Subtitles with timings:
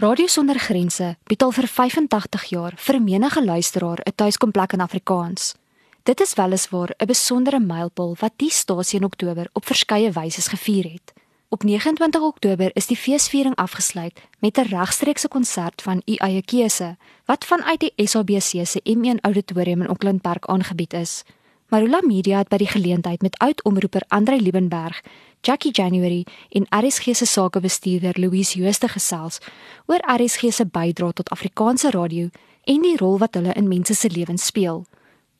[0.00, 5.54] Radio Sonder Grense bied al vir 85 jaar vir menige luisteraar 'n tuiskomplek in Afrikaans.
[6.02, 10.84] Dit is weliswaar 'n besondere mylpaal wat die stasie in Oktober op verskeie wyse gevier
[10.84, 11.12] het.
[11.48, 16.96] Op 29 Oktober is die feesviering afgesluit met 'n regstreekse konsert van u eie keuse
[17.24, 21.24] wat vanuit die SABC se M1 Auditorium in Auckland Park aangebied is.
[21.68, 25.02] Marula Media het by die geleentheid met oud-omroeper Andre Liebenberg,
[25.40, 29.38] Jackie January en RSG se sakebestuurder Louise Jooste gesels
[29.86, 32.28] oor RSG se bydrae tot Afrikaanse radio
[32.64, 34.84] en die rol wat hulle in mense se lewens speel.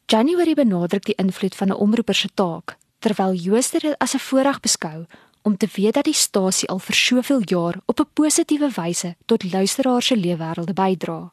[0.07, 4.61] January benadruk die invloed van 'n omroeper se taak, terwyl Jooste dit as 'n voorreg
[4.61, 5.07] beskou
[5.43, 9.52] om te weet dat die stasie al vir soveel jaar op 'n positiewe wyse tot
[9.52, 11.33] luisteraars se lewenswêrelde bydra.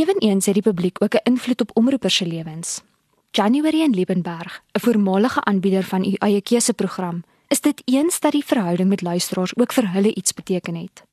[0.00, 2.82] Eweneens het die publiek ook 'n invloed op omroepers se lewens.
[3.30, 8.44] January en Liebenberg, 'n voormalige aanbieder van u eie keuseprogram, is dit eens dat die
[8.44, 11.04] verhouding met luisteraars ook vir hulle iets beteken het.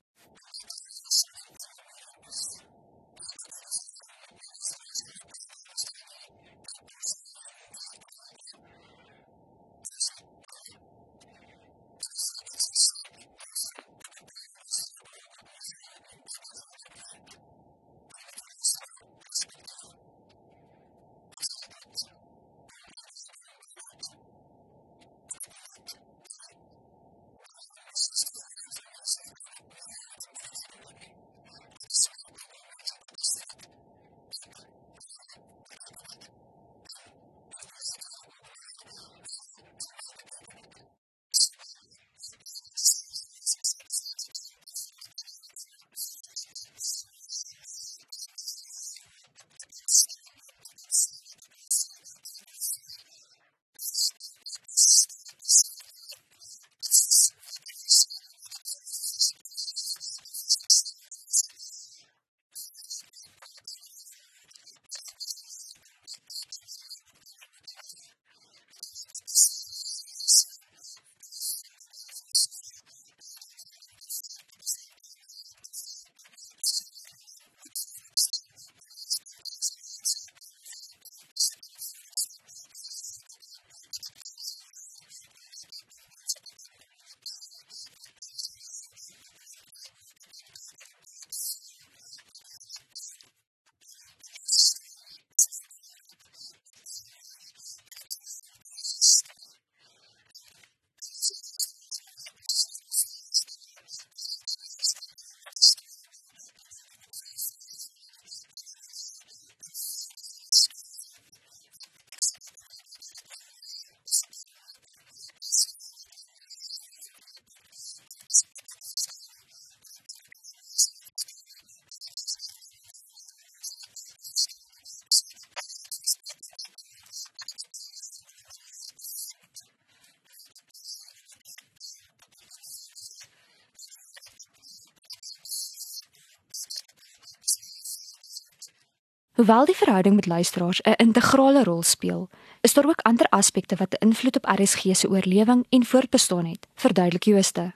[139.38, 142.30] Hoewel die verhouding met luisteraars 'n integrale rol speel,
[142.62, 146.68] is daar ook ander aspekte wat 'n invloed op RSG se oorlewing en voortbestaan het,
[146.76, 147.74] verduidelik Jooste.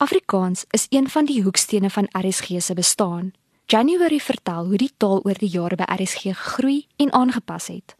[0.00, 3.32] Afrikaans is een van die hoekstene van RSG se bestaan.
[3.66, 7.96] January vertel hoe die taal oor die jare by RSG gegroei en aangepas het.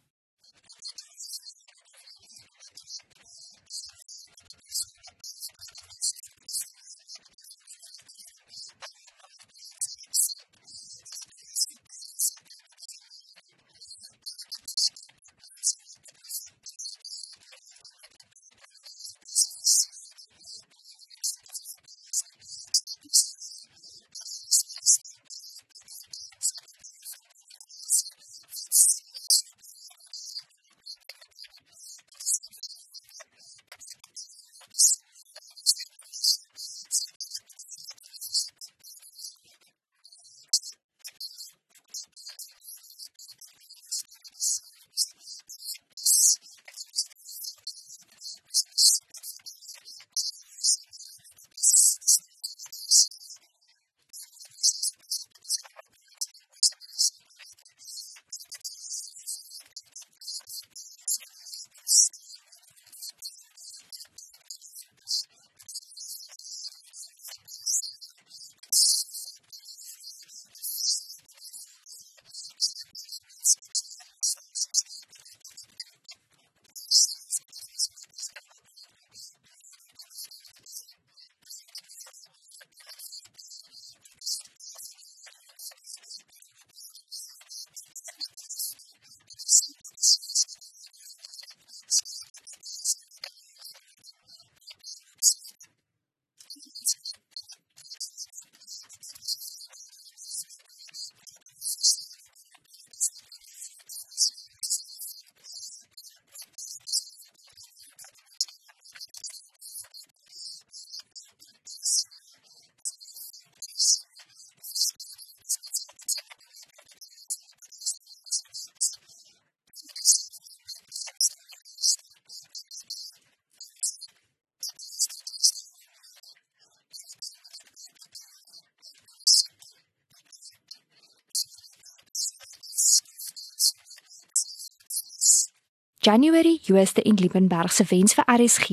[136.10, 138.70] January Jooste en Liebenberg se wens vir RSG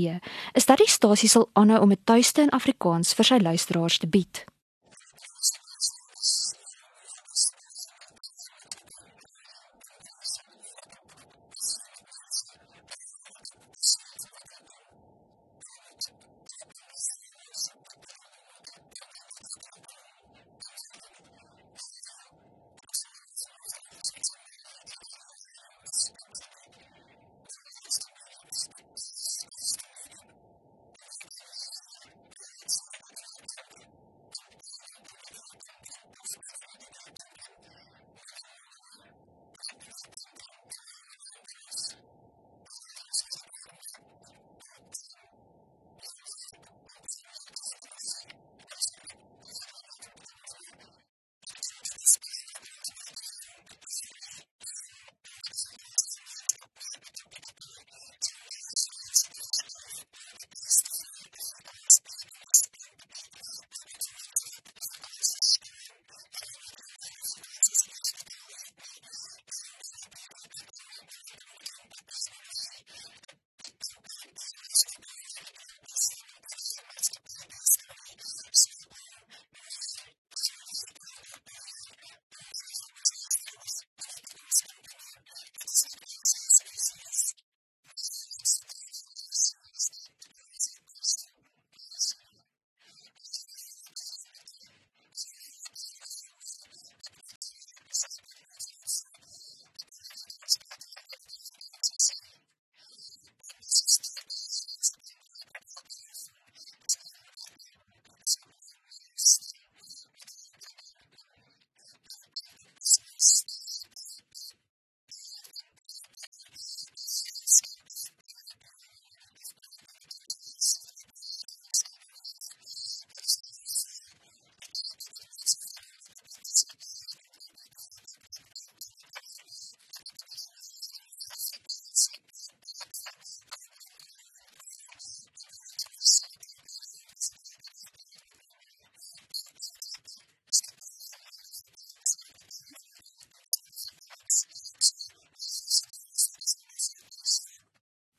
[0.57, 4.07] is dat die stasie sal aanhou om 'n tuiste in Afrikaans vir sy luisteraars te
[4.07, 4.45] bied.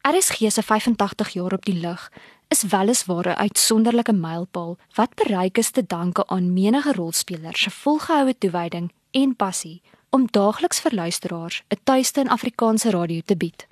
[0.08, 2.12] RSG se 85 jaar op die lug
[2.48, 8.38] is weliswaar 'n uitsonderlike mylpaal wat bereik is te danke aan menige rolspelers se volgehoue
[8.38, 13.68] toewyding en passie om daagliks vir luisteraars 'n tuiste in Afrikaanse radio te bied.